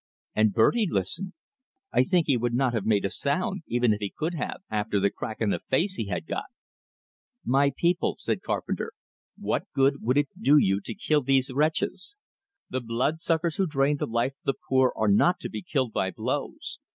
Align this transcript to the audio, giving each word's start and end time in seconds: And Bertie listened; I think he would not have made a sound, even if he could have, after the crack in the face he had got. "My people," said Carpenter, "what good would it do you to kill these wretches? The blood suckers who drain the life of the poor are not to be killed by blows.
And 0.33 0.51
Bertie 0.51 0.87
listened; 0.89 1.33
I 1.93 2.05
think 2.05 2.25
he 2.25 2.35
would 2.35 2.55
not 2.55 2.73
have 2.73 2.87
made 2.87 3.05
a 3.05 3.09
sound, 3.11 3.61
even 3.67 3.93
if 3.93 3.99
he 3.99 4.09
could 4.09 4.33
have, 4.33 4.63
after 4.67 4.99
the 4.99 5.11
crack 5.11 5.39
in 5.39 5.51
the 5.51 5.59
face 5.69 5.93
he 5.93 6.05
had 6.07 6.25
got. 6.25 6.45
"My 7.45 7.71
people," 7.77 8.15
said 8.17 8.41
Carpenter, 8.41 8.93
"what 9.37 9.71
good 9.75 10.01
would 10.01 10.17
it 10.17 10.29
do 10.39 10.57
you 10.57 10.81
to 10.85 10.95
kill 10.95 11.21
these 11.21 11.51
wretches? 11.53 12.17
The 12.67 12.81
blood 12.81 13.19
suckers 13.21 13.57
who 13.57 13.67
drain 13.67 13.97
the 13.97 14.07
life 14.07 14.33
of 14.33 14.45
the 14.55 14.59
poor 14.67 14.91
are 14.95 15.07
not 15.07 15.39
to 15.41 15.49
be 15.51 15.61
killed 15.61 15.93
by 15.93 16.09
blows. 16.09 16.79